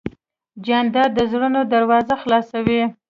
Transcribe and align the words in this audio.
جانداد 0.65 1.09
د 1.17 1.19
زړونو 1.31 1.61
دروازه 1.73 2.13
خلاصوي. 2.21 2.83